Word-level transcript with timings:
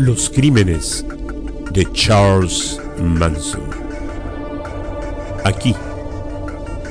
Los 0.00 0.30
crímenes 0.30 1.04
de 1.72 1.86
Charles 1.92 2.80
Manson. 3.02 3.68
Aquí, 5.44 5.74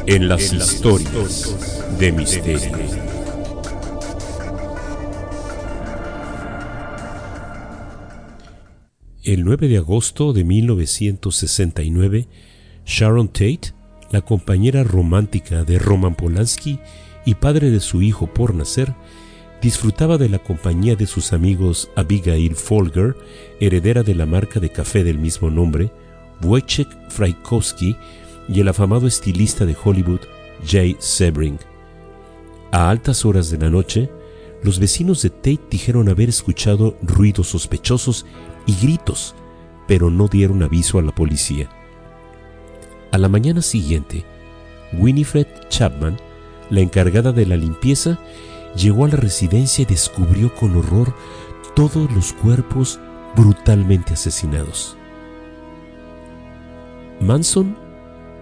en 0.06 0.28
las, 0.30 0.54
historias, 0.54 1.88
de 1.98 2.12
misterio. 2.12 2.78
El 9.24 9.44
9 9.44 9.68
de 9.70 9.78
agosto 9.78 10.32
de 10.32 10.44
1969, 10.44 12.28
Sharon 12.86 13.30
Tate, 13.30 13.74
la 14.12 14.22
compañera 14.22 14.84
romántica 14.84 15.64
de 15.64 15.80
Roman 15.80 16.14
Polanski 16.14 16.80
y 17.26 17.34
padre 17.34 17.72
de 17.72 17.80
su 17.80 18.04
hijo 18.04 18.28
por 18.32 18.54
nacer, 18.54 18.94
disfrutaba 19.62 20.18
de 20.18 20.30
la 20.30 20.40
compañía 20.40 20.96
de 20.96 21.06
sus 21.06 21.34
amigos 21.34 21.90
Abigail 21.96 22.56
Folger, 22.56 23.16
heredera 23.60 24.04
de 24.04 24.16
la 24.16 24.26
marca 24.26 24.60
de 24.60 24.70
café 24.70 25.04
del 25.04 25.20
mismo 25.20 25.50
nombre, 25.50 25.92
Wojciech 26.42 26.90
Frykowski 27.10 27.96
y 28.48 28.62
el 28.62 28.68
afamado 28.68 29.08
estilista 29.08 29.66
de 29.66 29.76
Hollywood 29.82 30.22
Jay 30.66 30.96
Sebring. 31.00 31.60
A 32.72 32.90
altas 32.90 33.26
horas 33.26 33.50
de 33.50 33.58
la 33.58 33.70
noche, 33.70 34.10
los 34.64 34.80
vecinos 34.80 35.22
de 35.22 35.30
Tate 35.30 35.62
dijeron 35.70 36.10
haber 36.10 36.30
escuchado 36.30 36.98
ruidos 37.02 37.48
sospechosos 37.48 38.26
y 38.66 38.76
gritos, 38.82 39.36
pero 39.88 40.10
no 40.10 40.28
dieron 40.28 40.64
aviso 40.64 41.00
a 41.00 41.02
la 41.02 41.14
policía. 41.14 41.70
A 43.12 43.18
la 43.18 43.28
mañana 43.28 43.62
siguiente, 43.62 44.24
Winifred 44.94 45.48
Chapman, 45.70 46.18
la 46.70 46.82
encargada 46.82 47.32
de 47.32 47.46
la 47.46 47.58
limpieza, 47.58 48.20
llegó 48.76 49.06
a 49.06 49.10
la 49.10 49.18
residencia 49.18 49.84
y 49.84 49.86
descubrió 49.86 50.54
con 50.56 50.76
horror 50.76 51.14
todos 51.76 52.12
los 52.12 52.34
cuerpos 52.34 53.00
brutalmente 53.36 54.14
asesinados. 54.14 54.98
Manson 57.20 57.76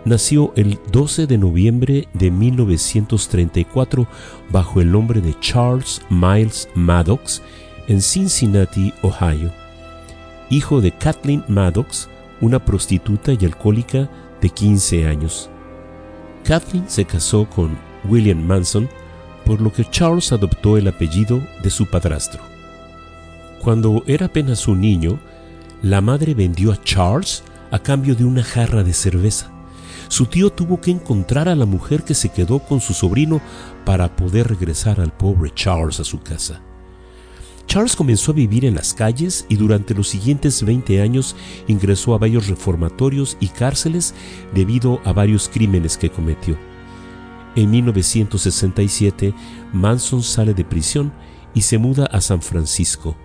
nació 0.05 0.53
el 0.55 0.79
12 0.91 1.27
de 1.27 1.37
noviembre 1.37 2.07
de 2.13 2.31
1934 2.31 4.07
bajo 4.49 4.81
el 4.81 4.91
nombre 4.91 5.21
de 5.21 5.37
Charles 5.39 6.01
Miles 6.09 6.69
Maddox 6.75 7.41
en 7.87 8.01
Cincinnati, 8.01 8.93
Ohio. 9.01 9.51
Hijo 10.49 10.79
de 10.79 10.91
Kathleen 10.91 11.43
Maddox, 11.47 12.07
una 12.39 12.63
prostituta 12.63 13.33
y 13.33 13.45
alcohólica 13.45 14.09
de 14.41 14.49
15 14.49 15.07
años. 15.07 15.49
Kathleen 16.43 16.89
se 16.89 17.03
casó 17.05 17.49
con 17.49 17.77
William 18.05 18.41
Manson, 18.41 18.87
por 19.47 19.61
lo 19.61 19.71
que 19.71 19.85
Charles 19.89 20.33
adoptó 20.33 20.77
el 20.77 20.89
apellido 20.89 21.41
de 21.63 21.69
su 21.69 21.85
padrastro. 21.85 22.43
Cuando 23.61 24.03
era 24.05 24.25
apenas 24.25 24.67
un 24.67 24.81
niño, 24.81 25.19
la 25.81 26.01
madre 26.01 26.33
vendió 26.33 26.73
a 26.73 26.83
Charles 26.83 27.43
a 27.71 27.79
cambio 27.79 28.13
de 28.13 28.25
una 28.25 28.43
jarra 28.43 28.83
de 28.83 28.91
cerveza. 28.91 29.49
Su 30.09 30.25
tío 30.25 30.49
tuvo 30.49 30.81
que 30.81 30.91
encontrar 30.91 31.47
a 31.47 31.55
la 31.55 31.65
mujer 31.65 32.03
que 32.03 32.13
se 32.13 32.27
quedó 32.27 32.59
con 32.59 32.81
su 32.81 32.93
sobrino 32.93 33.39
para 33.85 34.13
poder 34.17 34.49
regresar 34.49 34.99
al 34.99 35.13
pobre 35.13 35.49
Charles 35.55 36.01
a 36.01 36.03
su 36.03 36.19
casa. 36.19 36.61
Charles 37.67 37.95
comenzó 37.95 38.31
a 38.31 38.35
vivir 38.35 38.65
en 38.65 38.75
las 38.75 38.93
calles 38.93 39.45
y 39.47 39.55
durante 39.55 39.93
los 39.93 40.09
siguientes 40.09 40.61
20 40.63 41.01
años 41.01 41.37
ingresó 41.67 42.13
a 42.13 42.17
varios 42.17 42.47
reformatorios 42.47 43.37
y 43.39 43.47
cárceles 43.47 44.13
debido 44.53 44.99
a 45.05 45.13
varios 45.13 45.47
crímenes 45.47 45.97
que 45.97 46.09
cometió. 46.09 46.57
En 47.57 47.71
1967, 47.71 49.33
Manson 49.73 50.21
sale 50.21 50.53
de 50.53 50.63
prisión 50.63 51.11
y 51.55 51.61
se 51.61 51.79
muda 51.79 52.05
a 52.05 52.21
San 52.21 52.43
Francisco. 52.43 53.15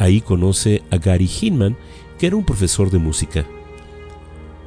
Ahí 0.00 0.20
conoce 0.20 0.82
a 0.90 0.96
Gary 0.96 1.30
Hinman, 1.30 1.76
que 2.18 2.26
era 2.26 2.34
un 2.34 2.44
profesor 2.44 2.90
de 2.90 2.98
música. 2.98 3.46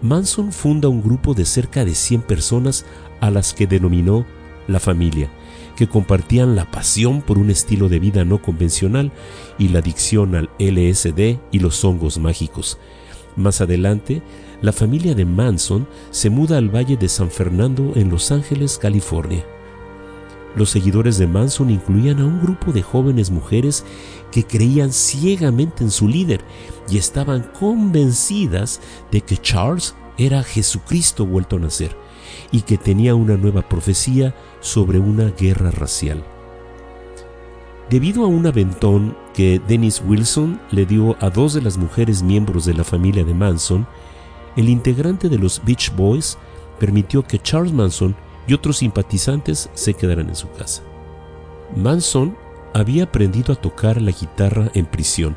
Manson 0.02 0.54
funda 0.54 0.88
un 0.88 1.04
grupo 1.04 1.34
de 1.34 1.44
cerca 1.44 1.84
de 1.84 1.94
100 1.94 2.22
personas 2.22 2.86
a 3.20 3.32
las 3.32 3.54
que 3.54 3.68
denominó 3.68 4.26
la 4.70 4.80
familia, 4.80 5.30
que 5.76 5.90
compartían 5.90 6.56
la 6.56 6.72
pasión 6.72 7.22
por 7.22 7.38
un 7.38 7.50
estilo 7.50 7.90
de 7.90 8.00
vida 8.00 8.24
no 8.24 8.42
convencional 8.42 9.12
y 9.60 9.68
la 9.68 9.80
adicción 9.80 10.36
al 10.36 10.50
LSD 10.58 11.38
y 11.52 11.60
los 11.60 11.84
hongos 11.84 12.18
mágicos. 12.18 12.80
Más 13.36 13.62
adelante, 13.62 14.22
la 14.62 14.72
familia 14.72 15.16
de 15.16 15.26
Manson 15.26 15.88
se 16.12 16.30
muda 16.30 16.58
al 16.58 16.74
Valle 16.74 16.98
de 16.98 17.08
San 17.08 17.32
Fernando 17.32 17.94
en 17.96 18.10
Los 18.10 18.32
Ángeles, 18.32 18.78
California. 18.78 19.46
Los 20.56 20.70
seguidores 20.70 21.18
de 21.18 21.28
Manson 21.28 21.70
incluían 21.70 22.20
a 22.20 22.26
un 22.26 22.42
grupo 22.42 22.74
de 22.74 22.82
jóvenes 22.82 23.32
mujeres 23.32 23.86
que 24.32 24.44
creían 24.44 24.92
ciegamente 24.92 25.84
en 25.84 25.92
su 25.92 26.10
líder 26.10 26.42
y 26.90 26.98
estaban 26.98 27.44
convencidas 27.58 28.82
de 29.12 29.22
que 29.22 29.38
Charles 29.38 29.96
era 30.18 30.44
Jesucristo 30.44 31.26
vuelto 31.26 31.56
a 31.56 31.60
nacer 31.60 31.96
y 32.52 32.62
que 32.62 32.78
tenía 32.78 33.16
una 33.16 33.38
nueva 33.38 33.68
profecía 33.68 34.36
sobre 34.60 35.00
una 35.00 35.30
guerra 35.30 35.72
racial. 35.72 36.24
Debido 37.92 38.24
a 38.24 38.28
un 38.28 38.48
aventón 38.48 39.18
que 39.34 39.62
Dennis 39.68 40.02
Wilson 40.08 40.62
le 40.72 40.86
dio 40.86 41.18
a 41.20 41.30
dos 41.30 41.54
de 41.54 41.62
las 41.62 41.78
mujeres 41.78 42.24
miembros 42.24 42.64
de 42.64 42.74
la 42.74 42.86
familia 42.86 43.26
de 43.26 43.34
Manson, 43.34 43.86
el 44.56 44.70
integrante 44.70 45.28
de 45.28 45.38
los 45.38 45.62
Beach 45.66 45.94
Boys 45.94 46.38
permitió 46.80 47.22
que 47.22 47.38
Charles 47.38 47.74
Manson 47.74 48.16
y 48.48 48.54
otros 48.54 48.78
simpatizantes 48.78 49.70
se 49.74 49.94
quedaran 49.94 50.30
en 50.30 50.38
su 50.38 50.50
casa. 50.54 50.84
Manson 51.76 52.38
había 52.74 53.04
aprendido 53.04 53.52
a 53.52 53.58
tocar 53.58 54.02
la 54.02 54.12
guitarra 54.12 54.72
en 54.74 54.86
prisión, 54.86 55.36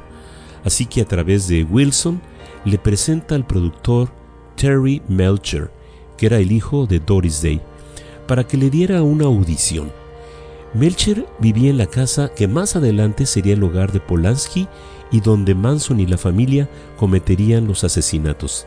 así 0.62 0.86
que 0.86 1.00
a 1.00 1.06
través 1.06 1.48
de 1.48 1.64
Wilson 1.64 2.22
le 2.64 2.78
presenta 2.78 3.34
al 3.34 3.44
productor 3.44 4.10
Terry 4.54 5.02
Melcher, 5.08 5.72
que 6.16 6.26
era 6.26 6.38
el 6.38 6.52
hijo 6.52 6.86
de 6.86 7.00
Doris 7.00 7.42
Day, 7.42 7.60
para 8.28 8.44
que 8.44 8.56
le 8.56 8.70
diera 8.70 9.02
una 9.02 9.24
audición. 9.24 10.03
Melcher 10.74 11.24
vivía 11.38 11.70
en 11.70 11.78
la 11.78 11.86
casa 11.86 12.32
que 12.34 12.48
más 12.48 12.74
adelante 12.74 13.26
sería 13.26 13.54
el 13.54 13.62
hogar 13.62 13.92
de 13.92 14.00
Polanski 14.00 14.66
y 15.12 15.20
donde 15.20 15.54
Manson 15.54 16.00
y 16.00 16.06
la 16.06 16.18
familia 16.18 16.68
cometerían 16.96 17.68
los 17.68 17.84
asesinatos. 17.84 18.66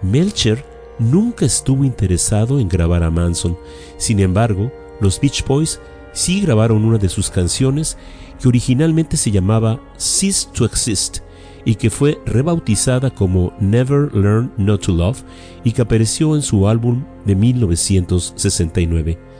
Melcher 0.00 0.64
nunca 1.00 1.44
estuvo 1.44 1.84
interesado 1.84 2.60
en 2.60 2.68
grabar 2.68 3.02
a 3.02 3.10
Manson. 3.10 3.58
Sin 3.96 4.20
embargo, 4.20 4.70
los 5.00 5.20
Beach 5.20 5.44
Boys 5.44 5.80
sí 6.12 6.40
grabaron 6.40 6.84
una 6.84 6.98
de 6.98 7.08
sus 7.08 7.30
canciones 7.30 7.96
que 8.40 8.46
originalmente 8.46 9.16
se 9.16 9.32
llamaba 9.32 9.80
Cease 9.98 10.48
to 10.52 10.64
Exist 10.64 11.18
y 11.64 11.74
que 11.76 11.90
fue 11.90 12.20
rebautizada 12.26 13.10
como 13.10 13.52
Never 13.58 14.14
Learn 14.14 14.52
Not 14.56 14.86
to 14.86 14.92
Love 14.92 15.22
y 15.64 15.72
que 15.72 15.82
apareció 15.82 16.36
en 16.36 16.42
su 16.42 16.68
álbum 16.68 17.04
de 17.24 17.34
1969. 17.34 19.31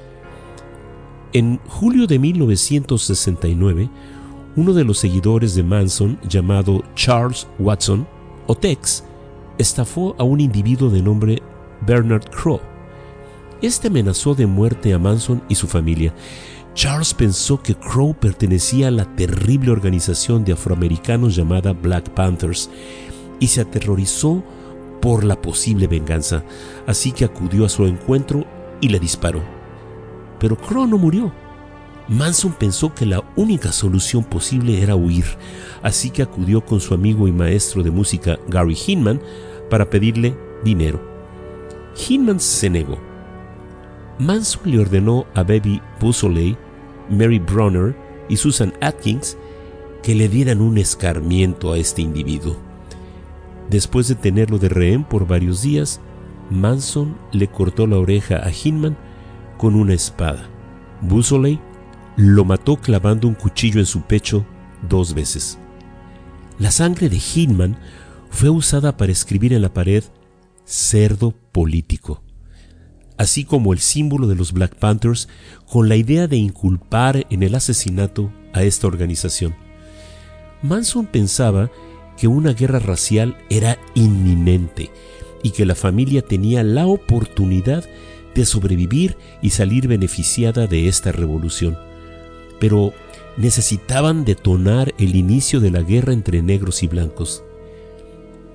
En 1.34 1.58
julio 1.66 2.06
de 2.06 2.18
1969, 2.18 3.88
uno 4.54 4.74
de 4.74 4.84
los 4.84 4.98
seguidores 4.98 5.54
de 5.54 5.62
Manson, 5.62 6.18
llamado 6.28 6.84
Charles 6.94 7.46
Watson, 7.58 8.06
o 8.46 8.54
Tex, 8.54 9.02
estafó 9.56 10.14
a 10.18 10.24
un 10.24 10.40
individuo 10.40 10.90
de 10.90 11.00
nombre 11.00 11.42
Bernard 11.86 12.28
Crow. 12.28 12.60
Este 13.62 13.88
amenazó 13.88 14.34
de 14.34 14.44
muerte 14.46 14.92
a 14.92 14.98
Manson 14.98 15.42
y 15.48 15.54
su 15.54 15.66
familia. 15.66 16.12
Charles 16.74 17.14
pensó 17.14 17.62
que 17.62 17.76
Crow 17.76 18.12
pertenecía 18.12 18.88
a 18.88 18.90
la 18.90 19.16
terrible 19.16 19.70
organización 19.70 20.44
de 20.44 20.52
afroamericanos 20.52 21.34
llamada 21.34 21.72
Black 21.72 22.10
Panthers 22.10 22.68
y 23.40 23.46
se 23.46 23.62
aterrorizó 23.62 24.44
por 25.00 25.24
la 25.24 25.40
posible 25.40 25.86
venganza, 25.86 26.44
así 26.86 27.10
que 27.10 27.24
acudió 27.24 27.64
a 27.64 27.70
su 27.70 27.86
encuentro 27.86 28.44
y 28.82 28.90
le 28.90 29.00
disparó. 29.00 29.61
Pero 30.42 30.56
Crow 30.56 30.88
no 30.88 30.98
murió. 30.98 31.32
Manson 32.08 32.52
pensó 32.52 32.92
que 32.92 33.06
la 33.06 33.22
única 33.36 33.70
solución 33.70 34.24
posible 34.24 34.82
era 34.82 34.96
huir, 34.96 35.24
así 35.84 36.10
que 36.10 36.20
acudió 36.20 36.66
con 36.66 36.80
su 36.80 36.94
amigo 36.94 37.28
y 37.28 37.32
maestro 37.32 37.84
de 37.84 37.92
música 37.92 38.40
Gary 38.48 38.76
Hinman 38.86 39.22
para 39.70 39.88
pedirle 39.88 40.36
dinero. 40.64 41.00
Hinman 41.96 42.40
se 42.40 42.68
negó. 42.68 42.98
Manson 44.18 44.62
le 44.64 44.80
ordenó 44.80 45.26
a 45.34 45.44
Baby 45.44 45.80
Bussoley, 46.00 46.56
Mary 47.08 47.38
Bronner 47.38 47.94
y 48.28 48.36
Susan 48.36 48.74
Atkins 48.80 49.36
que 50.02 50.16
le 50.16 50.28
dieran 50.28 50.60
un 50.60 50.76
escarmiento 50.76 51.72
a 51.72 51.78
este 51.78 52.02
individuo. 52.02 52.56
Después 53.70 54.08
de 54.08 54.16
tenerlo 54.16 54.58
de 54.58 54.68
rehén 54.68 55.04
por 55.04 55.24
varios 55.24 55.62
días, 55.62 56.00
Manson 56.50 57.16
le 57.30 57.46
cortó 57.46 57.86
la 57.86 57.98
oreja 57.98 58.38
a 58.44 58.50
Hinman 58.50 58.96
con 59.62 59.76
una 59.76 59.94
espada. 59.94 60.50
Bussoley 61.02 61.60
lo 62.16 62.44
mató 62.44 62.78
clavando 62.78 63.28
un 63.28 63.34
cuchillo 63.34 63.78
en 63.78 63.86
su 63.86 64.02
pecho 64.02 64.44
dos 64.88 65.14
veces. 65.14 65.56
La 66.58 66.72
sangre 66.72 67.08
de 67.08 67.22
Hinman 67.32 67.78
fue 68.28 68.50
usada 68.50 68.96
para 68.96 69.12
escribir 69.12 69.52
en 69.52 69.62
la 69.62 69.72
pared 69.72 70.02
cerdo 70.64 71.32
político, 71.52 72.24
así 73.18 73.44
como 73.44 73.72
el 73.72 73.78
símbolo 73.78 74.26
de 74.26 74.34
los 74.34 74.52
Black 74.52 74.74
Panthers 74.74 75.28
con 75.70 75.88
la 75.88 75.94
idea 75.94 76.26
de 76.26 76.38
inculpar 76.38 77.24
en 77.30 77.44
el 77.44 77.54
asesinato 77.54 78.32
a 78.52 78.64
esta 78.64 78.88
organización. 78.88 79.54
Manson 80.60 81.06
pensaba 81.06 81.70
que 82.16 82.26
una 82.26 82.52
guerra 82.52 82.80
racial 82.80 83.38
era 83.48 83.78
inminente 83.94 84.90
y 85.44 85.52
que 85.52 85.66
la 85.66 85.76
familia 85.76 86.20
tenía 86.22 86.64
la 86.64 86.88
oportunidad 86.88 87.84
de 88.34 88.44
sobrevivir 88.44 89.16
y 89.40 89.50
salir 89.50 89.88
beneficiada 89.88 90.66
de 90.66 90.88
esta 90.88 91.12
revolución. 91.12 91.78
Pero 92.60 92.92
necesitaban 93.36 94.24
detonar 94.24 94.94
el 94.98 95.16
inicio 95.16 95.60
de 95.60 95.70
la 95.70 95.82
guerra 95.82 96.12
entre 96.12 96.42
negros 96.42 96.82
y 96.82 96.88
blancos. 96.88 97.44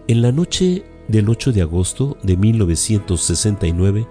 En 0.08 0.22
la 0.22 0.32
noche 0.32 0.86
del 1.08 1.30
8 1.30 1.52
de 1.52 1.62
agosto 1.62 2.18
de 2.24 2.38
1969, 2.38 4.08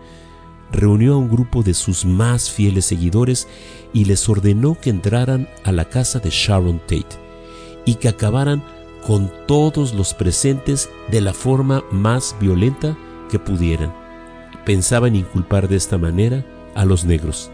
reunió 0.73 1.15
a 1.15 1.19
un 1.19 1.29
grupo 1.29 1.63
de 1.63 1.75
sus 1.75 2.05
más 2.05 2.51
fieles 2.51 2.87
seguidores 2.87 3.49
y 3.93 4.05
les 4.05 4.29
ordenó 4.29 4.79
que 4.81 4.91
entraran 4.91 5.49
a 5.65 5.73
la 5.73 5.89
casa 5.89 6.19
de 6.19 6.31
Sharon 6.31 6.81
Tate 6.81 7.17
y 7.85 7.95
que 7.95 8.09
acabaran 8.09 8.63
con 9.07 9.31
todos 9.47 9.95
los 9.95 10.15
presentes 10.15 10.91
de 11.11 11.21
la 11.21 11.33
forma 11.33 11.85
más 11.93 12.35
violenta 12.41 12.99
que 13.31 13.39
pudieran. 13.39 14.06
Pensaban 14.67 15.15
inculpar 15.15 15.69
de 15.69 15.77
esta 15.77 15.97
manera 15.97 16.45
a 16.75 16.85
los 16.85 17.05
negros. 17.05 17.53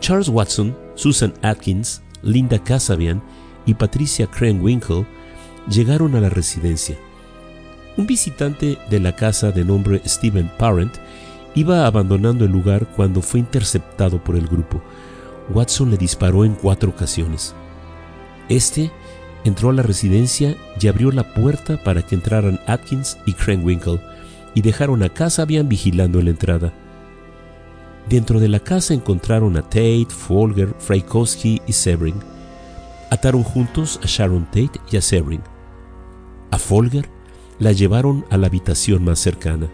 Charles 0.00 0.30
Watson, 0.30 0.74
Susan 0.94 1.34
Atkins, 1.42 2.00
Linda 2.22 2.58
Casabian 2.58 3.22
y 3.66 3.74
Patricia 3.74 4.26
Krenwinkel 4.26 5.06
llegaron 5.68 6.16
a 6.16 6.20
la 6.20 6.30
residencia. 6.30 6.96
Un 7.98 8.06
visitante 8.06 8.78
de 8.88 8.98
la 8.98 9.14
casa 9.14 9.52
de 9.52 9.62
nombre 9.62 10.00
Stephen 10.06 10.50
Parent 10.58 10.94
iba 11.54 11.86
abandonando 11.86 12.46
el 12.46 12.50
lugar 12.50 12.86
cuando 12.96 13.20
fue 13.20 13.40
interceptado 13.40 14.24
por 14.24 14.36
el 14.36 14.46
grupo. 14.46 14.80
Watson 15.50 15.90
le 15.90 15.98
disparó 15.98 16.46
en 16.46 16.54
cuatro 16.54 16.90
ocasiones. 16.90 17.54
Este 18.48 18.90
entró 19.44 19.68
a 19.68 19.74
la 19.74 19.82
residencia 19.82 20.56
y 20.80 20.88
abrió 20.88 21.12
la 21.12 21.34
puerta 21.34 21.76
para 21.82 22.00
que 22.00 22.14
entraran 22.14 22.58
Atkins 22.66 23.18
y 23.26 23.34
Krenwinkel 23.34 24.00
y 24.54 24.62
dejaron 24.62 25.02
a 25.02 25.08
Casabian 25.08 25.68
vigilando 25.68 26.20
la 26.22 26.30
entrada. 26.30 26.72
Dentro 28.08 28.40
de 28.40 28.48
la 28.48 28.60
casa 28.60 28.94
encontraron 28.94 29.56
a 29.56 29.62
Tate, 29.62 30.08
Folger, 30.08 30.74
Frykowski 30.78 31.62
y 31.66 31.72
Sebring. 31.72 32.18
Ataron 33.10 33.42
juntos 33.42 34.00
a 34.02 34.06
Sharon 34.06 34.46
Tate 34.46 34.80
y 34.90 34.96
a 34.96 35.00
Sebring. 35.00 35.42
A 36.50 36.58
Folger 36.58 37.08
la 37.58 37.72
llevaron 37.72 38.24
a 38.30 38.36
la 38.36 38.48
habitación 38.48 39.04
más 39.04 39.18
cercana. 39.20 39.68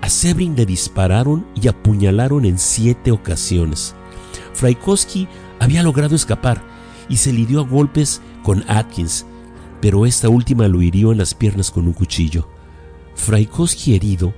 A 0.00 0.08
Sebring 0.08 0.56
le 0.56 0.66
dispararon 0.66 1.46
y 1.54 1.68
apuñalaron 1.68 2.44
en 2.44 2.58
siete 2.58 3.12
ocasiones. 3.12 3.94
Frykowski 4.54 5.28
había 5.58 5.82
logrado 5.82 6.16
escapar 6.16 6.62
y 7.08 7.18
se 7.18 7.32
lidió 7.32 7.60
a 7.60 7.64
golpes 7.64 8.22
con 8.42 8.64
Atkins, 8.68 9.26
pero 9.80 10.06
esta 10.06 10.28
última 10.28 10.68
lo 10.68 10.82
hirió 10.82 11.12
en 11.12 11.18
las 11.18 11.34
piernas 11.34 11.70
con 11.70 11.86
un 11.86 11.92
cuchillo. 11.92 12.48
Frykowski 13.20 13.94
herido 13.94 14.32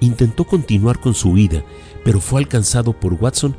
intentó 0.00 0.44
continuar 0.44 1.00
con 1.00 1.14
su 1.14 1.30
huida, 1.30 1.64
pero 2.04 2.20
fue 2.20 2.40
alcanzado 2.40 2.92
por 2.92 3.14
Watson, 3.14 3.56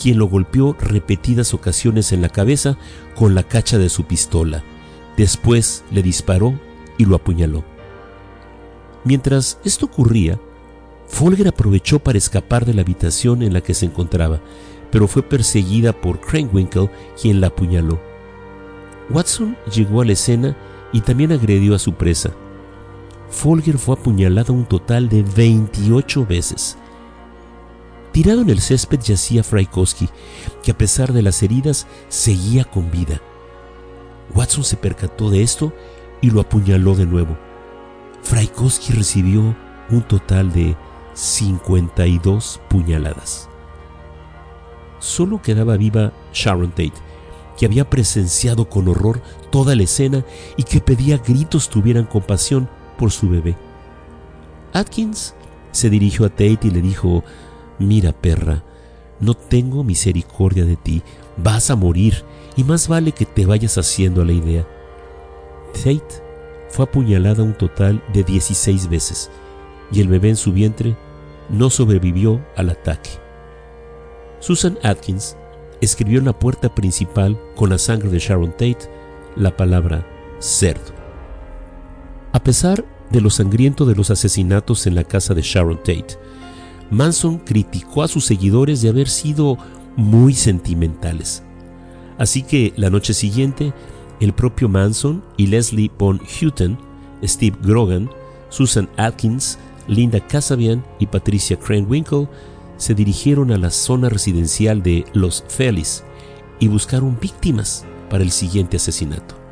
quien 0.00 0.18
lo 0.18 0.28
golpeó 0.28 0.76
repetidas 0.78 1.54
ocasiones 1.54 2.12
en 2.12 2.20
la 2.20 2.28
cabeza 2.28 2.76
con 3.16 3.34
la 3.34 3.42
cacha 3.42 3.78
de 3.78 3.88
su 3.88 4.04
pistola. 4.04 4.62
Después 5.16 5.82
le 5.90 6.02
disparó 6.02 6.60
y 6.98 7.06
lo 7.06 7.16
apuñaló. 7.16 7.64
Mientras 9.04 9.58
esto 9.64 9.86
ocurría, 9.86 10.38
Folger 11.08 11.48
aprovechó 11.48 11.98
para 11.98 12.18
escapar 12.18 12.66
de 12.66 12.74
la 12.74 12.82
habitación 12.82 13.42
en 13.42 13.54
la 13.54 13.62
que 13.62 13.72
se 13.72 13.86
encontraba, 13.86 14.40
pero 14.92 15.08
fue 15.08 15.22
perseguida 15.22 15.92
por 15.92 16.20
Krenwinkel, 16.20 16.90
quien 17.20 17.40
la 17.40 17.48
apuñaló. 17.48 17.98
Watson 19.10 19.56
llegó 19.74 20.02
a 20.02 20.04
la 20.04 20.12
escena 20.12 20.56
y 20.92 21.00
también 21.00 21.32
agredió 21.32 21.74
a 21.74 21.78
su 21.78 21.94
presa. 21.94 22.32
Folger 23.30 23.78
fue 23.78 23.94
apuñalado 23.94 24.52
un 24.52 24.64
total 24.64 25.08
de 25.08 25.22
28 25.22 26.26
veces. 26.26 26.76
Tirado 28.12 28.40
en 28.40 28.50
el 28.50 28.60
césped 28.60 29.00
yacía 29.00 29.44
Frykowski, 29.44 30.08
que 30.62 30.70
a 30.70 30.78
pesar 30.78 31.12
de 31.12 31.22
las 31.22 31.42
heridas 31.42 31.86
seguía 32.08 32.64
con 32.64 32.90
vida. 32.90 33.20
Watson 34.34 34.64
se 34.64 34.76
percató 34.76 35.30
de 35.30 35.42
esto 35.42 35.72
y 36.20 36.30
lo 36.30 36.40
apuñaló 36.40 36.94
de 36.94 37.06
nuevo. 37.06 37.36
Frykowski 38.22 38.92
recibió 38.92 39.56
un 39.90 40.02
total 40.02 40.52
de 40.52 40.76
52 41.14 42.60
puñaladas. 42.68 43.48
Solo 44.98 45.40
quedaba 45.40 45.76
viva 45.76 46.12
Sharon 46.32 46.70
Tate, 46.70 46.92
que 47.56 47.66
había 47.66 47.88
presenciado 47.88 48.68
con 48.68 48.88
horror 48.88 49.22
toda 49.50 49.76
la 49.76 49.84
escena 49.84 50.24
y 50.56 50.64
que 50.64 50.80
pedía 50.80 51.18
gritos 51.18 51.68
tuvieran 51.68 52.04
compasión 52.04 52.68
por 52.98 53.10
su 53.10 53.30
bebé. 53.30 53.56
Atkins 54.74 55.34
se 55.72 55.88
dirigió 55.88 56.26
a 56.26 56.28
Tate 56.28 56.58
y 56.64 56.70
le 56.70 56.82
dijo, 56.82 57.24
Mira, 57.78 58.12
perra, 58.12 58.62
no 59.20 59.34
tengo 59.34 59.84
misericordia 59.84 60.64
de 60.64 60.76
ti, 60.76 61.02
vas 61.36 61.70
a 61.70 61.76
morir 61.76 62.24
y 62.56 62.64
más 62.64 62.88
vale 62.88 63.12
que 63.12 63.24
te 63.24 63.46
vayas 63.46 63.78
haciendo 63.78 64.20
a 64.20 64.24
la 64.24 64.32
idea. 64.32 64.66
Tate 65.72 66.22
fue 66.68 66.84
apuñalada 66.84 67.42
un 67.42 67.54
total 67.54 68.02
de 68.12 68.24
16 68.24 68.88
veces 68.88 69.30
y 69.90 70.00
el 70.00 70.08
bebé 70.08 70.30
en 70.30 70.36
su 70.36 70.52
vientre 70.52 70.96
no 71.48 71.70
sobrevivió 71.70 72.44
al 72.56 72.70
ataque. 72.70 73.10
Susan 74.40 74.78
Atkins 74.82 75.36
escribió 75.80 76.18
en 76.18 76.26
la 76.26 76.38
puerta 76.38 76.74
principal 76.74 77.38
con 77.56 77.70
la 77.70 77.78
sangre 77.78 78.10
de 78.10 78.18
Sharon 78.18 78.52
Tate 78.52 78.90
la 79.36 79.56
palabra 79.56 80.06
cerdo. 80.40 80.97
A 82.38 82.44
pesar 82.44 82.84
de 83.10 83.20
lo 83.20 83.30
sangriento 83.30 83.84
de 83.84 83.96
los 83.96 84.10
asesinatos 84.12 84.86
en 84.86 84.94
la 84.94 85.02
casa 85.02 85.34
de 85.34 85.42
Sharon 85.42 85.78
Tate, 85.78 86.20
Manson 86.88 87.38
criticó 87.38 88.04
a 88.04 88.08
sus 88.08 88.26
seguidores 88.26 88.80
de 88.80 88.90
haber 88.90 89.08
sido 89.08 89.58
muy 89.96 90.34
sentimentales. 90.34 91.42
Así 92.16 92.44
que 92.44 92.72
la 92.76 92.90
noche 92.90 93.12
siguiente, 93.12 93.72
el 94.20 94.32
propio 94.34 94.68
Manson 94.68 95.24
y 95.36 95.48
Leslie 95.48 95.90
Von 95.98 96.20
Houten, 96.20 96.78
Steve 97.24 97.58
Grogan, 97.60 98.08
Susan 98.50 98.88
Atkins, 98.96 99.58
Linda 99.88 100.24
Casabian 100.24 100.84
y 101.00 101.06
Patricia 101.06 101.58
Krenwinkel 101.58 102.28
se 102.76 102.94
dirigieron 102.94 103.50
a 103.50 103.58
la 103.58 103.72
zona 103.72 104.10
residencial 104.10 104.80
de 104.84 105.04
Los 105.12 105.44
Feliz 105.48 106.04
y 106.60 106.68
buscaron 106.68 107.18
víctimas 107.20 107.84
para 108.08 108.22
el 108.22 108.30
siguiente 108.30 108.76
asesinato. 108.76 109.47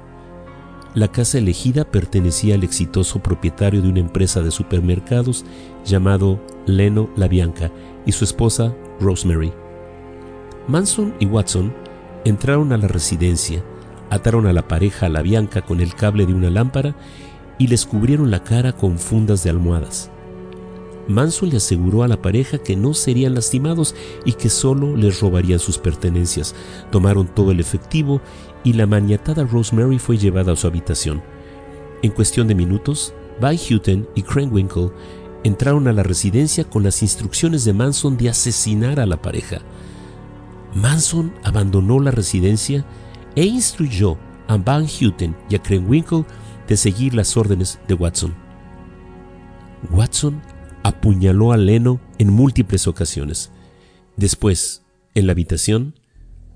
La 0.97 1.09
casa 1.09 1.37
elegida 1.37 1.85
pertenecía 1.85 2.55
al 2.55 2.65
exitoso 2.65 3.19
propietario 3.19 3.83
de 3.83 3.89
una 3.91 4.01
empresa 4.01 4.41
de 4.41 4.51
supermercados 4.51 5.45
llamado 5.85 6.41
Leno 6.65 7.11
LaBianca 7.17 7.71
y 8.07 8.13
su 8.13 8.25
esposa 8.25 8.75
Rosemary. 8.99 9.53
Manson 10.67 11.15
y 11.21 11.27
Watson 11.27 11.75
entraron 12.25 12.73
a 12.73 12.79
la 12.79 12.89
residencia, 12.89 13.63
ataron 14.09 14.47
a 14.47 14.55
la 14.55 14.69
pareja 14.69 15.05
a 15.05 15.09
la 15.11 15.21
Bianca 15.21 15.61
con 15.61 15.83
el 15.83 15.95
cable 15.95 16.25
de 16.25 16.33
una 16.33 16.49
lámpara 16.49 16.97
y 17.59 17.67
les 17.67 17.85
cubrieron 17.85 18.31
la 18.31 18.43
cara 18.43 18.73
con 18.73 18.99
fundas 18.99 19.45
de 19.45 19.51
almohadas. 19.51 20.11
Manson 21.09 21.51
le 21.51 21.59
aseguró 21.59 22.03
a 22.03 22.09
la 22.09 22.21
pareja 22.21 22.59
que 22.59 22.77
no 22.77 22.95
serían 22.95 23.35
lastimados 23.35 23.95
y 24.25 24.33
que 24.33 24.49
solo 24.49 24.97
les 24.97 25.21
robarían 25.21 25.61
sus 25.61 25.79
pertenencias. 25.79 26.55
Tomaron 26.91 27.29
todo 27.29 27.53
el 27.53 27.61
efectivo 27.61 28.21
y 28.65 28.73
la 28.73 28.87
maniatada 28.87 29.45
Rosemary 29.45 29.99
fue 29.99 30.19
llevada 30.19 30.53
a 30.53 30.57
su 30.57 30.67
habitación. 30.67 31.23
En 32.03 32.11
cuestión 32.11 32.49
de 32.49 32.55
minutos, 32.55 33.15
Van 33.41 33.57
Houten 33.57 34.09
y 34.15 34.23
Krenwinkel 34.23 34.91
entraron 35.45 35.87
a 35.87 35.93
la 35.93 36.03
residencia 36.03 36.65
con 36.65 36.83
las 36.83 37.03
instrucciones 37.03 37.65
de 37.65 37.73
Manson 37.73 38.17
de 38.17 38.31
asesinar 38.31 38.99
a 38.99 39.07
la 39.07 39.23
pareja. 39.23 39.61
Manson 40.75 41.33
abandonó 41.45 42.01
la 42.01 42.11
residencia 42.11 42.85
e 43.35 43.45
instruyó 43.45 44.17
a 44.49 44.57
Van 44.57 44.87
Houten 44.87 45.37
y 45.49 45.55
a 45.55 45.63
Krenwinkel 45.63 46.25
de 46.67 46.77
seguir 46.77 47.15
las 47.15 47.37
órdenes 47.37 47.79
de 47.87 47.95
Watson. 47.95 48.35
Watson 49.91 50.41
apuñaló 50.87 51.51
a 51.51 51.57
Leno 51.57 52.01
en 52.19 52.31
múltiples 52.33 52.87
ocasiones. 52.87 53.51
Después, 54.17 54.85
en 55.17 55.27
la 55.27 55.33
habitación, 55.33 55.95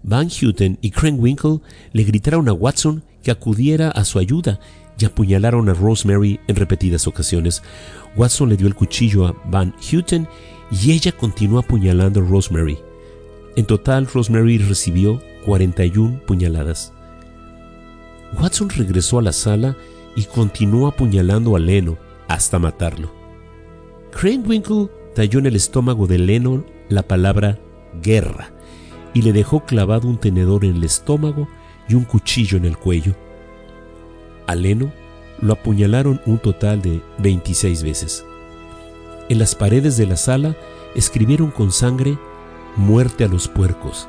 Van 0.04 0.28
Houten 0.30 0.78
y 0.80 0.92
Krenwinkel 0.92 1.60
le 1.92 2.04
gritaron 2.04 2.48
a 2.48 2.52
Watson 2.52 3.02
que 3.24 3.32
acudiera 3.32 3.90
a 3.90 4.04
su 4.04 4.20
ayuda 4.20 4.60
y 4.98 5.04
apuñalaron 5.04 5.68
a 5.68 5.74
Rosemary 5.74 6.38
en 6.46 6.54
repetidas 6.54 7.08
ocasiones. 7.08 7.62
Watson 8.16 8.48
le 8.48 8.56
dio 8.56 8.68
el 8.68 8.76
cuchillo 8.76 9.26
a 9.26 9.34
Van 9.46 9.74
Houten 9.90 10.28
y 10.70 10.92
ella 10.92 11.10
continuó 11.10 11.58
apuñalando 11.58 12.20
a 12.20 12.24
Rosemary. 12.24 12.78
En 13.56 13.66
total, 13.66 14.06
Rosemary 14.06 14.58
recibió 14.58 15.20
41 15.44 16.20
puñaladas. 16.24 16.92
Watson 18.40 18.70
regresó 18.70 19.18
a 19.18 19.22
la 19.22 19.32
sala 19.32 19.76
y 20.14 20.22
continuó 20.22 20.86
apuñalando 20.86 21.56
a 21.56 21.58
Leno 21.58 21.98
hasta 22.28 22.60
matarlo. 22.60 23.19
Krenwinkel 24.12 24.90
talló 25.14 25.38
en 25.38 25.46
el 25.46 25.56
estómago 25.56 26.06
de 26.06 26.18
Lennon 26.18 26.66
la 26.88 27.02
palabra 27.02 27.58
guerra 28.02 28.50
y 29.14 29.22
le 29.22 29.32
dejó 29.32 29.64
clavado 29.64 30.08
un 30.08 30.18
tenedor 30.18 30.64
en 30.64 30.76
el 30.76 30.84
estómago 30.84 31.48
y 31.88 31.94
un 31.94 32.04
cuchillo 32.04 32.56
en 32.56 32.64
el 32.64 32.76
cuello. 32.76 33.14
A 34.46 34.54
Leno 34.54 34.92
lo 35.40 35.54
apuñalaron 35.54 36.20
un 36.26 36.38
total 36.38 36.82
de 36.82 37.00
26 37.18 37.82
veces. 37.82 38.24
En 39.28 39.38
las 39.38 39.54
paredes 39.54 39.96
de 39.96 40.06
la 40.06 40.16
sala 40.16 40.56
escribieron 40.94 41.50
con 41.50 41.72
sangre 41.72 42.18
muerte 42.76 43.24
a 43.24 43.28
los 43.28 43.48
puercos 43.48 44.08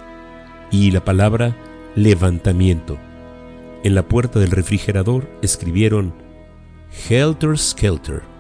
y 0.72 0.92
la 0.92 1.04
palabra 1.04 1.56
levantamiento. 1.96 2.98
En 3.84 3.96
la 3.96 4.08
puerta 4.08 4.40
del 4.40 4.52
refrigerador 4.52 5.28
escribieron 5.42 6.14
Helter 7.10 7.58
Skelter. 7.58 8.31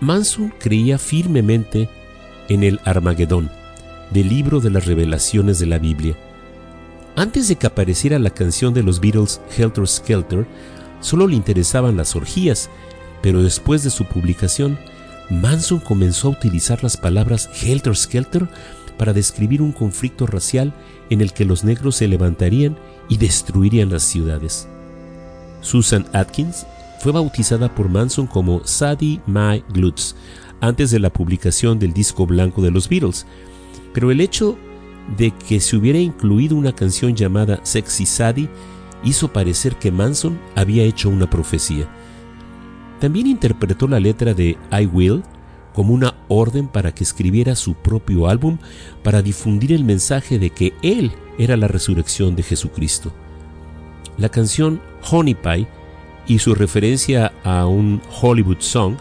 Manson 0.00 0.52
creía 0.58 0.98
firmemente 0.98 1.88
en 2.48 2.62
el 2.62 2.80
Armagedón, 2.84 3.50
del 4.10 4.28
libro 4.28 4.60
de 4.60 4.70
las 4.70 4.86
revelaciones 4.86 5.58
de 5.58 5.66
la 5.66 5.78
Biblia. 5.78 6.16
Antes 7.16 7.48
de 7.48 7.56
que 7.56 7.66
apareciera 7.66 8.18
la 8.18 8.30
canción 8.30 8.74
de 8.74 8.82
los 8.82 9.00
Beatles 9.00 9.40
Helter 9.56 9.86
Skelter, 9.88 10.46
solo 11.00 11.26
le 11.26 11.34
interesaban 11.34 11.96
las 11.96 12.14
orgías, 12.14 12.68
pero 13.22 13.42
después 13.42 13.82
de 13.82 13.90
su 13.90 14.04
publicación, 14.04 14.78
Manson 15.30 15.80
comenzó 15.80 16.28
a 16.28 16.32
utilizar 16.32 16.82
las 16.82 16.96
palabras 16.96 17.48
Helter 17.62 17.96
Skelter 17.96 18.46
para 18.98 19.12
describir 19.12 19.62
un 19.62 19.72
conflicto 19.72 20.26
racial 20.26 20.74
en 21.10 21.20
el 21.20 21.32
que 21.32 21.44
los 21.44 21.64
negros 21.64 21.96
se 21.96 22.06
levantarían 22.08 22.76
y 23.08 23.16
destruirían 23.16 23.90
las 23.90 24.02
ciudades. 24.02 24.68
Susan 25.62 26.06
Atkins 26.12 26.66
fue 27.00 27.12
bautizada 27.12 27.74
por 27.74 27.88
Manson 27.88 28.26
como 28.26 28.64
Sadie 28.64 29.20
Mae 29.26 29.64
Glutz 29.72 30.14
antes 30.60 30.90
de 30.90 30.98
la 30.98 31.12
publicación 31.12 31.78
del 31.78 31.92
disco 31.92 32.26
blanco 32.26 32.62
de 32.62 32.70
los 32.70 32.88
Beatles, 32.88 33.26
pero 33.92 34.10
el 34.10 34.20
hecho 34.20 34.56
de 35.16 35.30
que 35.30 35.60
se 35.60 35.76
hubiera 35.76 35.98
incluido 35.98 36.56
una 36.56 36.72
canción 36.72 37.14
llamada 37.14 37.60
Sexy 37.62 38.06
Sadie 38.06 38.48
hizo 39.04 39.32
parecer 39.32 39.76
que 39.76 39.92
Manson 39.92 40.38
había 40.54 40.82
hecho 40.84 41.08
una 41.10 41.28
profecía. 41.30 41.86
También 43.00 43.26
interpretó 43.26 43.86
la 43.86 44.00
letra 44.00 44.34
de 44.34 44.56
I 44.72 44.86
Will 44.86 45.22
como 45.74 45.92
una 45.92 46.14
orden 46.28 46.68
para 46.68 46.94
que 46.94 47.04
escribiera 47.04 47.54
su 47.54 47.74
propio 47.74 48.28
álbum 48.28 48.58
para 49.02 49.20
difundir 49.20 49.72
el 49.72 49.84
mensaje 49.84 50.38
de 50.38 50.50
que 50.50 50.72
Él 50.82 51.12
era 51.38 51.56
la 51.56 51.68
resurrección 51.68 52.34
de 52.34 52.42
Jesucristo. 52.42 53.12
La 54.16 54.30
canción 54.30 54.80
Honey 55.10 55.34
Pie 55.34 55.68
y 56.26 56.38
su 56.38 56.54
referencia 56.54 57.32
a 57.44 57.66
un 57.66 58.00
Hollywood 58.20 58.60
song 58.60 58.96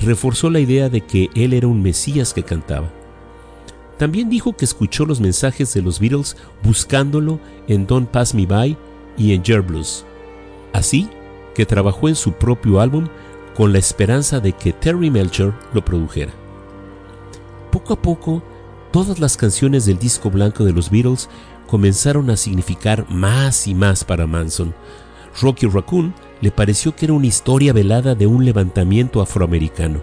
reforzó 0.00 0.50
la 0.50 0.60
idea 0.60 0.88
de 0.88 1.00
que 1.00 1.30
Él 1.34 1.52
era 1.52 1.66
un 1.66 1.82
Mesías 1.82 2.32
que 2.32 2.42
cantaba. 2.42 2.90
También 3.98 4.30
dijo 4.30 4.56
que 4.56 4.64
escuchó 4.64 5.04
los 5.04 5.20
mensajes 5.20 5.74
de 5.74 5.82
los 5.82 5.98
Beatles 5.98 6.36
buscándolo 6.62 7.40
en 7.66 7.86
Don't 7.86 8.08
Pass 8.08 8.34
Me 8.34 8.46
By 8.46 8.76
y 9.16 9.32
en 9.32 9.44
Jer 9.44 9.60
Blues. 9.60 10.04
Así 10.72 11.08
que 11.54 11.66
trabajó 11.66 12.08
en 12.08 12.14
su 12.14 12.32
propio 12.32 12.80
álbum 12.80 13.08
con 13.56 13.72
la 13.72 13.80
esperanza 13.80 14.38
de 14.38 14.52
que 14.52 14.72
Terry 14.72 15.10
Melcher 15.10 15.52
lo 15.74 15.84
produjera. 15.84 16.32
Poco 17.72 17.94
a 17.94 18.00
poco, 18.00 18.42
todas 18.92 19.18
las 19.18 19.36
canciones 19.36 19.84
del 19.84 19.98
disco 19.98 20.30
blanco 20.30 20.64
de 20.64 20.72
los 20.72 20.90
Beatles 20.90 21.28
comenzaron 21.66 22.30
a 22.30 22.36
significar 22.36 23.04
más 23.10 23.66
y 23.66 23.74
más 23.74 24.04
para 24.04 24.28
Manson. 24.28 24.72
Rocky 25.42 25.66
Raccoon 25.66 26.14
le 26.40 26.50
pareció 26.50 26.94
que 26.94 27.06
era 27.06 27.14
una 27.14 27.26
historia 27.26 27.72
velada 27.72 28.14
de 28.14 28.26
un 28.26 28.44
levantamiento 28.44 29.20
afroamericano. 29.20 30.00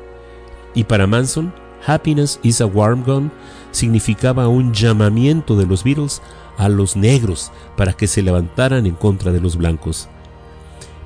Y 0.73 0.83
para 0.83 1.07
Manson, 1.07 1.53
Happiness 1.85 2.39
is 2.43 2.61
a 2.61 2.65
Warm 2.65 3.03
Gun 3.03 3.31
significaba 3.71 4.47
un 4.47 4.73
llamamiento 4.73 5.55
de 5.55 5.65
los 5.65 5.83
Beatles 5.83 6.21
a 6.57 6.69
los 6.69 6.95
negros 6.95 7.51
para 7.77 7.93
que 7.93 8.07
se 8.07 8.21
levantaran 8.21 8.85
en 8.85 8.95
contra 8.95 9.31
de 9.31 9.41
los 9.41 9.57
blancos 9.57 10.09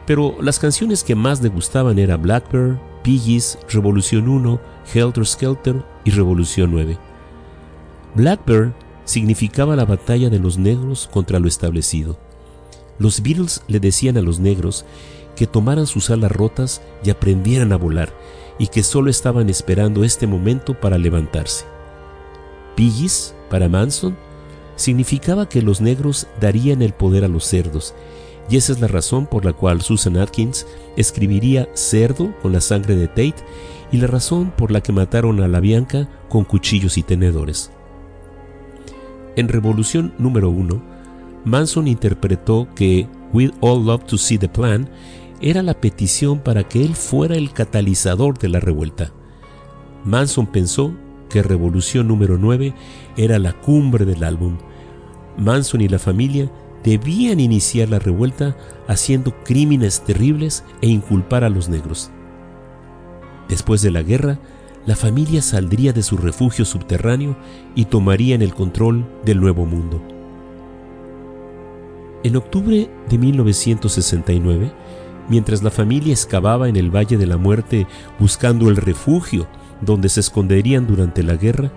pero 0.09 0.35
las 0.41 0.57
canciones 0.57 1.03
que 1.03 1.13
más 1.13 1.39
le 1.39 1.49
gustaban 1.49 1.99
eran 1.99 2.23
Blackbird, 2.23 2.79
Piggies, 3.03 3.59
Revolución 3.69 4.27
1, 4.27 4.59
Helter 4.91 5.23
Skelter 5.23 5.85
y 6.03 6.09
Revolución 6.09 6.71
9. 6.71 6.97
Blackbird 8.15 8.71
significaba 9.05 9.75
la 9.75 9.85
batalla 9.85 10.31
de 10.31 10.39
los 10.39 10.57
negros 10.57 11.07
contra 11.13 11.37
lo 11.37 11.47
establecido. 11.47 12.17
Los 12.97 13.21
Beatles 13.21 13.61
le 13.67 13.79
decían 13.79 14.17
a 14.17 14.21
los 14.21 14.39
negros 14.39 14.83
que 15.39 15.47
tomaran 15.47 15.87
sus 15.87 16.09
alas 16.09 16.33
rotas 16.33 16.81
y 17.01 17.11
aprendieran 17.11 17.71
a 17.71 17.77
volar, 17.77 18.11
y 18.57 18.67
que 18.67 18.83
solo 18.83 19.09
estaban 19.09 19.49
esperando 19.49 20.03
este 20.03 20.27
momento 20.27 20.73
para 20.73 20.97
levantarse. 20.97 21.63
Piggies, 22.75 23.33
para 23.49 23.69
Manson, 23.69 24.17
significaba 24.75 25.47
que 25.47 25.61
los 25.61 25.79
negros 25.79 26.27
darían 26.41 26.81
el 26.81 26.91
poder 26.91 27.23
a 27.23 27.29
los 27.29 27.45
cerdos 27.45 27.95
y 28.49 28.57
esa 28.57 28.73
es 28.73 28.81
la 28.81 28.89
razón 28.89 29.27
por 29.27 29.45
la 29.45 29.53
cual 29.53 29.81
Susan 29.81 30.17
Atkins 30.17 30.67
escribiría 30.97 31.69
cerdo 31.73 32.33
con 32.41 32.51
la 32.51 32.59
sangre 32.59 32.97
de 32.97 33.07
Tate 33.07 33.35
y 33.93 33.97
la 33.97 34.07
razón 34.07 34.51
por 34.57 34.71
la 34.71 34.81
que 34.81 34.91
mataron 34.91 35.41
a 35.41 35.47
la 35.47 35.61
Bianca 35.61 36.09
con 36.27 36.43
cuchillos 36.43 36.97
y 36.97 37.03
tenedores. 37.03 37.71
En 39.37 39.47
Revolución 39.47 40.13
número 40.17 40.49
1, 40.49 40.81
Manson 41.45 41.87
interpretó 41.87 42.67
que 42.75 43.07
We'd 43.31 43.53
All 43.61 43.85
Love 43.85 44.03
to 44.05 44.17
See 44.17 44.37
the 44.37 44.49
Plan 44.49 44.89
era 45.41 45.63
la 45.63 45.73
petición 45.73 46.39
para 46.39 46.67
que 46.67 46.83
él 46.83 46.95
fuera 46.95 47.35
el 47.35 47.51
catalizador 47.51 48.37
de 48.37 48.49
la 48.49 48.59
revuelta. 48.59 49.11
Manson 50.03 50.47
pensó 50.47 50.93
que 51.29 51.43
Revolución 51.43 52.07
número 52.07 52.37
9 52.37 52.73
era 53.17 53.39
la 53.39 53.53
cumbre 53.53 54.05
del 54.05 54.23
álbum. 54.23 54.57
Manson 55.37 55.81
y 55.81 55.87
la 55.87 55.99
familia 55.99 56.51
debían 56.83 57.39
iniciar 57.39 57.89
la 57.89 57.99
revuelta 57.99 58.57
haciendo 58.87 59.33
crímenes 59.43 60.01
terribles 60.01 60.63
e 60.81 60.87
inculpar 60.87 61.43
a 61.43 61.49
los 61.49 61.69
negros. 61.69 62.09
Después 63.47 63.81
de 63.81 63.91
la 63.91 64.01
guerra, 64.01 64.39
la 64.85 64.95
familia 64.95 65.41
saldría 65.41 65.93
de 65.93 66.03
su 66.03 66.17
refugio 66.17 66.65
subterráneo 66.65 67.35
y 67.75 67.85
tomarían 67.85 68.41
el 68.41 68.53
control 68.53 69.05
del 69.25 69.39
Nuevo 69.39 69.65
Mundo. 69.65 70.01
En 72.23 72.35
octubre 72.35 72.89
de 73.09 73.17
1969, 73.17 74.71
mientras 75.29 75.63
la 75.63 75.71
familia 75.71 76.13
excavaba 76.13 76.67
en 76.67 76.75
el 76.75 76.93
Valle 76.93 77.17
de 77.17 77.27
la 77.27 77.37
Muerte 77.37 77.87
buscando 78.19 78.69
el 78.69 78.75
refugio 78.75 79.47
donde 79.81 80.09
se 80.09 80.19
esconderían 80.19 80.87
durante 80.87 81.23
la 81.23 81.35
guerra, 81.35 81.71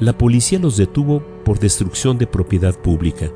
la 0.00 0.16
policía 0.16 0.58
los 0.58 0.76
detuvo 0.76 1.22
por 1.44 1.58
destrucción 1.58 2.18
de 2.18 2.26
propiedad 2.26 2.74
pública. 2.74 3.30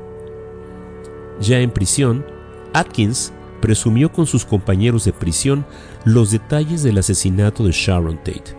Ya 1.39 1.59
en 1.59 1.71
prisión, 1.71 2.25
Atkins 2.73 3.33
presumió 3.61 4.11
con 4.11 4.25
sus 4.25 4.45
compañeros 4.45 5.05
de 5.05 5.13
prisión 5.13 5.65
los 6.05 6.31
detalles 6.31 6.83
del 6.83 6.97
asesinato 6.97 7.63
de 7.63 7.71
Sharon 7.71 8.17
Tate. 8.17 8.57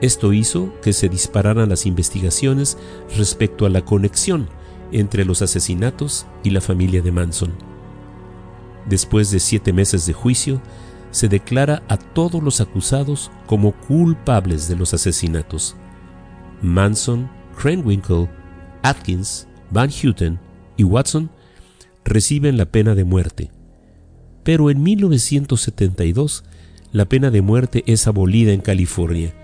Esto 0.00 0.32
hizo 0.32 0.72
que 0.82 0.92
se 0.92 1.08
dispararan 1.08 1.68
las 1.68 1.84
investigaciones 1.84 2.78
respecto 3.16 3.66
a 3.66 3.70
la 3.70 3.84
conexión 3.84 4.48
entre 4.92 5.24
los 5.24 5.42
asesinatos 5.42 6.26
y 6.42 6.50
la 6.50 6.60
familia 6.60 7.02
de 7.02 7.12
Manson. 7.12 7.69
Después 8.88 9.30
de 9.30 9.40
siete 9.40 9.72
meses 9.72 10.06
de 10.06 10.12
juicio, 10.12 10.60
se 11.10 11.28
declara 11.28 11.82
a 11.88 11.96
todos 11.96 12.42
los 12.42 12.60
acusados 12.60 13.30
como 13.46 13.72
culpables 13.72 14.68
de 14.68 14.76
los 14.76 14.94
asesinatos. 14.94 15.76
Manson, 16.62 17.28
Krenwinkel, 17.56 18.28
Atkins, 18.82 19.46
Van 19.70 19.90
Houten 19.90 20.38
y 20.76 20.84
Watson 20.84 21.30
reciben 22.04 22.56
la 22.56 22.66
pena 22.66 22.94
de 22.94 23.04
muerte. 23.04 23.50
Pero 24.42 24.70
en 24.70 24.82
1972 24.82 26.44
la 26.92 27.04
pena 27.04 27.30
de 27.30 27.42
muerte 27.42 27.84
es 27.86 28.06
abolida 28.06 28.52
en 28.52 28.60
California 28.60 29.34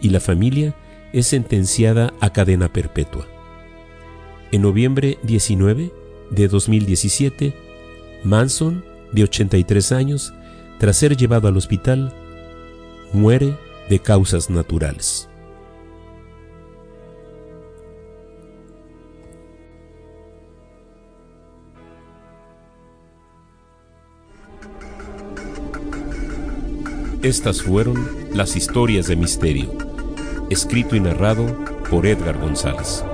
y 0.00 0.10
la 0.10 0.20
familia 0.20 0.74
es 1.12 1.26
sentenciada 1.28 2.12
a 2.20 2.32
cadena 2.32 2.72
perpetua. 2.72 3.26
En 4.50 4.62
noviembre 4.62 5.18
19 5.22 5.92
de 6.30 6.48
2017, 6.48 7.54
Manson, 8.24 8.84
de 9.12 9.24
83 9.24 9.92
años, 9.92 10.34
tras 10.78 10.96
ser 10.96 11.16
llevado 11.16 11.48
al 11.48 11.56
hospital, 11.56 12.12
muere 13.12 13.56
de 13.88 13.98
causas 13.98 14.50
naturales. 14.50 15.28
Estas 27.22 27.62
fueron 27.62 28.08
las 28.32 28.54
historias 28.54 29.08
de 29.08 29.16
misterio, 29.16 29.72
escrito 30.50 30.94
y 30.94 31.00
narrado 31.00 31.44
por 31.90 32.06
Edgar 32.06 32.38
González. 32.38 33.04